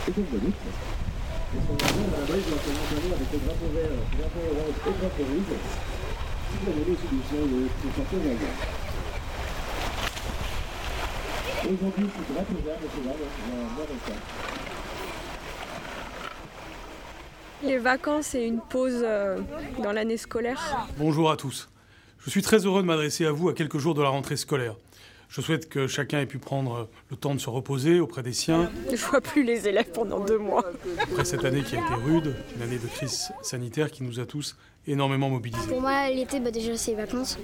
et 0.08 0.12
pour 0.12 0.24
Bonite. 0.24 0.54
Et 0.54 1.62
son 1.66 1.74
nageur, 1.74 2.14
à 2.14 2.20
la 2.20 2.26
base, 2.30 2.44
il 2.46 2.54
va 2.54 2.60
commencer 2.62 3.10
avec 3.10 3.30
le 3.34 3.40
drapeau 3.40 3.70
vert, 3.74 3.90
le 3.90 4.18
drapeau 4.20 4.42
orange 4.54 4.70
et 4.70 4.90
le 4.90 4.98
drapeau 5.02 5.24
rouge. 5.24 5.52
Si 6.46 6.54
vous 6.62 6.70
avez 6.70 6.86
aussi 6.94 7.08
du 7.10 7.22
son, 7.26 7.42
drapeau 7.98 8.18
vert. 8.22 8.38
Aujourd'hui, 11.74 12.06
c'est 12.14 12.34
drapeau 12.34 12.58
vert, 12.64 12.78
mais 12.80 12.90
c'est 12.94 13.06
là, 13.08 13.14
on 13.18 13.58
va 13.58 13.74
voir 13.74 13.88
ça. 14.06 14.14
Les 17.64 17.78
vacances 17.80 18.36
et 18.36 18.44
une 18.44 18.62
pause 18.62 19.02
euh, 19.04 19.40
dans 19.82 19.92
l'année 19.92 20.18
scolaire. 20.18 20.88
Bonjour 21.00 21.32
à 21.32 21.36
tous. 21.36 21.68
Je 22.20 22.30
suis 22.30 22.44
très 22.44 22.64
heureux 22.64 22.84
de 22.84 22.88
m'adresser 22.88 23.26
à 23.26 23.32
vous 23.32 23.50
à 23.50 23.54
quelques 23.56 23.80
jours 23.80 23.96
de 23.96 24.04
la 24.04 24.10
rentrée 24.10 24.38
scolaire. 24.38 24.76
Je 25.30 25.42
souhaite 25.42 25.70
que 25.70 25.86
chacun 25.86 26.20
ait 26.22 26.26
pu 26.26 26.40
prendre 26.40 26.90
le 27.12 27.16
temps 27.16 27.36
de 27.36 27.40
se 27.40 27.52
reposer 27.52 28.00
auprès 28.00 28.24
des 28.24 28.34
siens, 28.34 28.72
Je 28.92 28.96
vois 29.06 29.22
plus 29.22 29.44
les 29.44 29.68
élèves 29.68 29.92
pendant 29.92 30.20
deux 30.20 30.40
mois. 30.40 30.66
après 31.04 31.24
cette 31.24 31.46
année 31.46 31.62
qui 31.62 31.76
a 31.76 31.80
été 31.86 31.94
rude, 31.94 32.36
une 32.56 32.64
année 32.64 32.80
de 32.80 32.88
crise 32.88 33.32
sanitaire 33.44 33.92
qui 33.92 34.04
nous 34.04 34.20
a 34.20 34.26
tous 34.26 34.58
énormément 34.88 35.30
mobilisés. 35.30 35.68
Pour 35.68 35.82
moi 35.82 36.10
l'été 36.10 36.40
bah 36.40 36.50
déjà 36.50 36.76
c'est 36.76 36.92
les 36.92 36.98
vacances. 36.98 37.38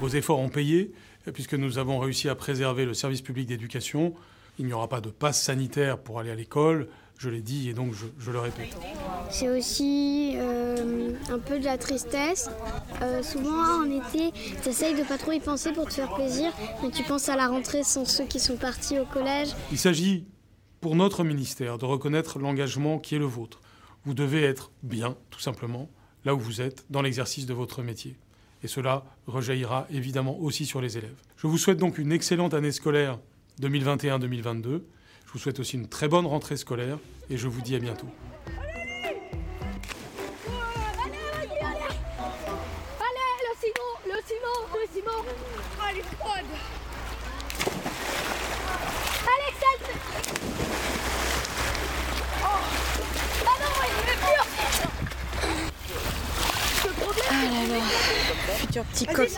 Vos 0.00 0.08
efforts 0.08 0.38
ont 0.38 0.48
payé, 0.48 0.92
puisque 1.34 1.52
nous 1.54 1.76
avons 1.76 1.98
réussi 1.98 2.30
à 2.30 2.34
préserver 2.34 2.86
le 2.86 2.94
service 2.94 3.20
public 3.20 3.46
d'éducation. 3.46 4.14
Il 4.58 4.64
n'y 4.64 4.72
aura 4.72 4.88
pas 4.88 5.02
de 5.02 5.10
passe 5.10 5.42
sanitaire 5.42 5.98
pour 5.98 6.18
aller 6.18 6.30
à 6.30 6.34
l'école, 6.34 6.88
je 7.18 7.30
l'ai 7.30 7.40
dit 7.40 7.68
et 7.68 7.72
donc 7.72 7.92
je, 7.94 8.06
je 8.18 8.30
le 8.30 8.38
répète. 8.38 8.76
C'est 9.30 9.48
aussi 9.48 10.32
euh, 10.36 11.12
un 11.30 11.38
peu 11.38 11.58
de 11.58 11.64
la 11.64 11.78
tristesse. 11.78 12.50
Euh, 13.02 13.22
souvent 13.22 13.82
en 13.82 13.84
été, 13.84 14.32
tu 14.62 14.68
essayes 14.68 14.94
de 14.94 15.02
pas 15.02 15.18
trop 15.18 15.32
y 15.32 15.40
penser 15.40 15.72
pour 15.72 15.86
te 15.86 15.94
faire 15.94 16.14
plaisir, 16.14 16.52
mais 16.82 16.90
tu 16.90 17.02
penses 17.02 17.28
à 17.28 17.36
la 17.36 17.48
rentrée 17.48 17.82
sans 17.82 18.04
ceux 18.04 18.24
qui 18.26 18.40
sont 18.40 18.56
partis 18.56 18.98
au 18.98 19.04
collège. 19.04 19.48
Il 19.72 19.78
s'agit 19.78 20.26
pour 20.80 20.94
notre 20.94 21.24
ministère 21.24 21.78
de 21.78 21.84
reconnaître 21.84 22.38
l'engagement 22.38 22.98
qui 22.98 23.14
est 23.14 23.18
le 23.18 23.24
vôtre. 23.24 23.60
Vous 24.04 24.14
devez 24.14 24.44
être 24.44 24.70
bien, 24.82 25.16
tout 25.30 25.40
simplement, 25.40 25.88
là 26.24 26.34
où 26.34 26.38
vous 26.38 26.60
êtes, 26.60 26.84
dans 26.90 27.02
l'exercice 27.02 27.46
de 27.46 27.54
votre 27.54 27.82
métier. 27.82 28.16
Et 28.62 28.68
cela 28.68 29.04
rejaillira 29.26 29.86
évidemment 29.90 30.38
aussi 30.38 30.66
sur 30.66 30.80
les 30.80 30.96
élèves. 30.96 31.20
Je 31.36 31.46
vous 31.46 31.58
souhaite 31.58 31.78
donc 31.78 31.98
une 31.98 32.12
excellente 32.12 32.54
année 32.54 32.72
scolaire 32.72 33.18
2021-2022. 33.60 34.82
Je 35.26 35.32
vous 35.32 35.38
souhaite 35.38 35.60
aussi 35.60 35.76
une 35.76 35.88
très 35.88 36.08
bonne 36.08 36.26
rentrée 36.26 36.56
scolaire 36.56 36.98
et 37.28 37.36
je 37.36 37.48
vous 37.48 37.60
dis 37.60 37.74
à 37.74 37.78
bientôt. 37.78 38.06
Allez, 43.00 43.32
le 43.42 43.52
ciment, 43.60 43.94
le 44.06 44.18
ciment, 44.26 44.60
le 44.74 44.86
ciment. 44.94 45.22
Ah, 45.80 45.88
elle 45.90 45.98
est 45.98 46.02
froide. 46.16 46.44
Alexandre 49.26 49.90
Oh 52.42 52.60
Ah 53.44 53.56
non, 53.60 53.74
il 53.88 54.10
est 54.10 54.20
pur 54.22 54.44
Le 56.86 56.92
problème, 56.92 57.24
Ah 57.30 57.32
là 57.34 57.78
là, 57.78 57.80
futur 58.56 58.84
petit 58.84 59.06
coq. 59.06 59.30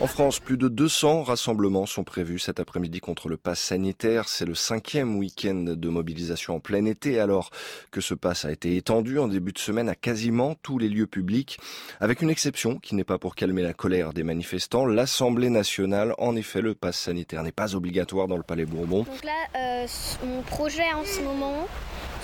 En 0.00 0.08
France, 0.08 0.40
plus 0.40 0.56
de 0.56 0.66
200 0.66 1.22
rassemblements 1.22 1.86
sont 1.86 2.02
prévus 2.02 2.40
cet 2.40 2.58
après-midi 2.58 2.98
contre 2.98 3.28
le 3.28 3.36
pass 3.36 3.60
sanitaire. 3.60 4.28
C'est 4.28 4.44
le 4.44 4.56
cinquième 4.56 5.16
week-end 5.16 5.54
de 5.54 5.88
mobilisation 5.88 6.56
en 6.56 6.60
plein 6.60 6.84
été, 6.84 7.20
alors 7.20 7.50
que 7.92 8.00
ce 8.00 8.12
pass 8.12 8.44
a 8.44 8.50
été 8.50 8.76
étendu 8.76 9.20
en 9.20 9.28
début 9.28 9.52
de 9.52 9.58
semaine 9.58 9.88
à 9.88 9.94
quasiment 9.94 10.56
tous 10.62 10.78
les 10.78 10.88
lieux 10.88 11.06
publics, 11.06 11.60
avec 12.00 12.22
une 12.22 12.30
exception 12.30 12.78
qui 12.80 12.96
n'est 12.96 13.04
pas 13.04 13.18
pour 13.18 13.36
calmer 13.36 13.62
la 13.62 13.72
colère 13.72 14.12
des 14.12 14.24
manifestants. 14.24 14.84
L'Assemblée 14.84 15.48
nationale, 15.48 16.12
en 16.18 16.34
effet, 16.34 16.60
le 16.60 16.74
pass 16.74 16.98
sanitaire 16.98 17.44
n'est 17.44 17.52
pas 17.52 17.76
obligatoire 17.76 18.26
dans 18.26 18.36
le 18.36 18.42
Palais 18.42 18.66
Bourbon. 18.66 19.04
Donc 19.04 19.24
là, 19.24 19.32
euh, 19.56 19.86
mon 20.26 20.42
projet 20.42 20.92
en 20.92 21.04
ce 21.04 21.20
moment 21.20 21.68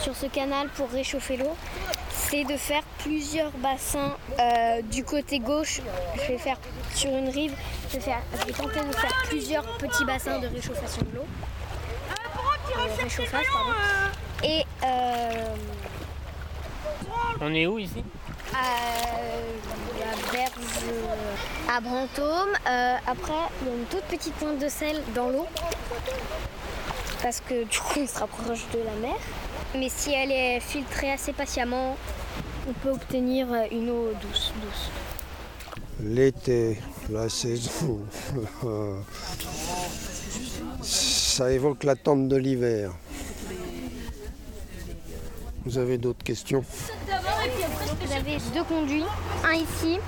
sur 0.00 0.16
ce 0.16 0.26
canal 0.26 0.68
pour 0.74 0.90
réchauffer 0.90 1.36
l'eau, 1.36 1.56
c'est 2.28 2.44
de 2.44 2.56
faire 2.56 2.82
plusieurs 2.98 3.50
bassins 3.52 4.16
euh, 4.38 4.82
du 4.82 5.04
côté 5.04 5.38
gauche. 5.38 5.80
Je 6.16 6.32
vais 6.32 6.38
faire 6.38 6.58
sur 6.94 7.10
une 7.10 7.28
rive, 7.28 7.54
je 7.88 7.94
vais, 7.96 8.00
faire, 8.00 8.20
je 8.40 8.46
vais 8.46 8.52
tenter 8.52 8.80
de 8.80 8.94
faire 8.94 9.14
plusieurs 9.28 9.64
petits 9.78 10.04
bassins 10.04 10.38
de 10.38 10.46
réchauffation 10.46 11.02
de 11.02 11.16
l'eau. 11.16 11.26
Euh, 12.76 13.02
réchauffage, 13.02 13.46
pardon. 13.52 13.72
Et 14.42 14.64
euh, 14.84 15.54
On 17.40 17.54
est 17.54 17.66
où 17.66 17.78
ici? 17.78 18.04
à 18.52 19.20
la 20.00 20.32
berge 20.32 20.50
à 21.68 21.80
Brantôme. 21.80 22.50
Euh, 22.68 22.96
après, 23.06 23.32
il 23.62 23.68
y 23.68 23.70
a 23.70 23.74
une 23.74 23.84
toute 23.84 24.02
petite 24.04 24.34
pointe 24.34 24.58
de 24.58 24.68
sel 24.68 25.02
dans 25.14 25.28
l'eau. 25.28 25.46
Parce 27.22 27.40
que 27.40 27.64
du 27.64 27.78
coup, 27.78 28.00
on 28.00 28.06
se 28.06 28.18
rapproche 28.18 28.66
de 28.72 28.78
la 28.78 29.08
mer. 29.08 29.16
Mais 29.74 29.88
si 29.88 30.12
elle 30.12 30.32
est 30.32 30.60
filtrée 30.60 31.12
assez 31.12 31.32
patiemment, 31.32 31.96
on 32.68 32.72
peut 32.72 32.90
obtenir 32.90 33.46
une 33.70 33.88
eau 33.88 34.12
douce. 34.20 34.52
douce. 34.62 34.90
L'été, 36.02 36.80
la 37.10 37.28
saison, 37.28 38.00
euh, 38.64 39.00
ça 40.82 41.52
évoque 41.52 41.84
l'attente 41.84 42.28
de 42.28 42.36
l'hiver. 42.36 42.92
Vous 45.64 45.78
avez 45.78 45.98
d'autres 45.98 46.24
questions? 46.24 46.64
Vous 46.66 48.12
avez 48.12 48.38
deux 48.54 48.64
conduits, 48.64 49.04
un 49.44 49.52
ici 49.52 49.98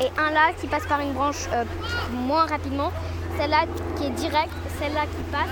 et 0.00 0.08
un 0.18 0.30
là 0.32 0.52
qui 0.60 0.66
passe 0.66 0.86
par 0.86 1.00
une 1.00 1.12
branche 1.12 1.46
euh, 1.52 1.64
moins 2.10 2.46
rapidement. 2.46 2.90
Celle-là 3.38 3.66
qui 3.96 4.06
est 4.06 4.10
directe, 4.10 4.50
celle-là 4.80 5.02
qui 5.02 5.22
passe. 5.30 5.50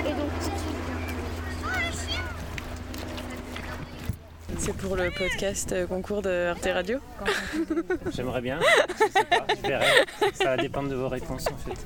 Et 0.00 0.10
donc 0.10 0.30
tout 0.40 0.50
de 0.50 0.58
suite. 0.58 0.68
C'est 4.58 4.76
pour 4.76 4.96
le 4.96 5.10
podcast 5.10 5.72
euh, 5.72 5.86
concours 5.86 6.20
de 6.22 6.48
Arte 6.48 6.68
Radio 6.72 6.98
J'aimerais 8.14 8.40
bien. 8.40 8.58
Je 8.60 9.22
pas. 9.24 9.46
Ça 10.34 10.44
va 10.44 10.56
dépendre 10.56 10.88
de 10.88 10.96
vos 10.96 11.08
réponses 11.08 11.46
en 11.46 11.56
fait. 11.56 11.76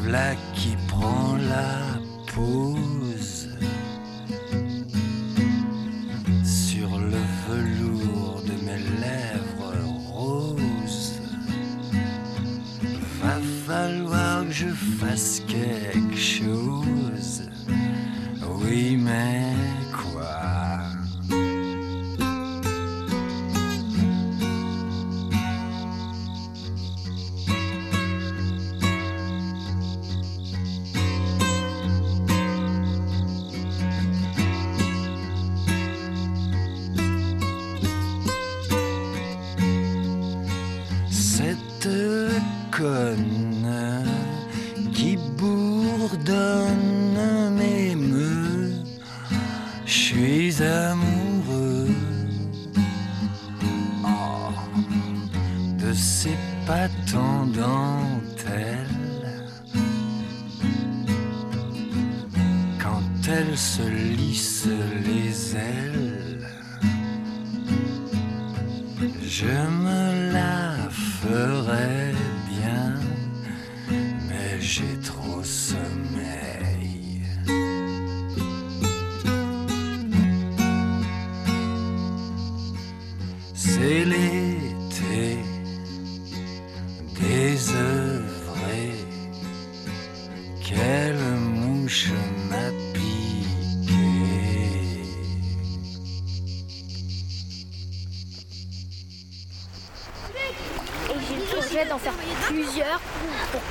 V'là 0.00 0.34
qui 0.54 0.76
prend 0.88 1.36
la 1.48 1.81
Cette 41.34 41.88
conne 42.70 44.01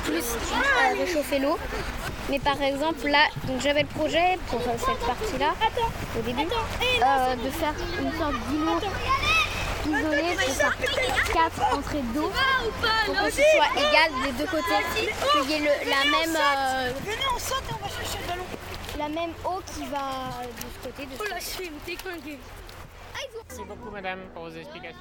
plus 0.04 0.24
euh, 0.34 0.98
réchauffer 0.98 1.38
l'eau. 1.38 1.58
Mais 2.30 2.38
par 2.38 2.60
exemple 2.62 3.08
là, 3.08 3.26
j'avais 3.60 3.82
le 3.82 3.88
projet 3.88 4.38
pour 4.48 4.60
euh, 4.60 4.72
cette 4.78 4.98
partie-là 5.06 5.54
au 6.18 6.22
début 6.22 6.42
euh, 6.42 7.36
de 7.36 7.50
faire 7.50 7.74
une 8.00 8.12
sorte 8.18 8.34
d'îlot 8.48 8.80
isolé 9.84 10.36
pour 10.36 10.54
faire 10.54 10.76
quatre 11.32 11.74
entrées 11.76 12.02
d'eau 12.14 12.30
pour 13.06 13.14
que 13.24 13.30
ce 13.30 13.42
soit 13.42 13.72
égal 13.76 14.10
des 14.24 14.32
deux 14.38 14.46
côtés, 14.50 14.84
qu'il 14.94 15.50
y 15.50 15.54
ait 15.54 15.58
le- 15.58 15.90
la 15.90 16.04
même 16.04 16.36
euh, 16.36 16.92
la 18.98 19.08
même 19.08 19.30
eau 19.44 19.60
qui 19.74 19.84
va 19.86 20.42
de 20.46 20.66
ce 20.72 20.88
côté. 20.88 21.06
De 21.06 21.12
ce 21.14 21.18
côté. 21.18 22.38
Merci 23.48 23.64
beaucoup, 23.66 23.90
madame, 23.90 24.20
pour 24.34 24.44
vos 24.44 24.54
explications. 24.56 24.98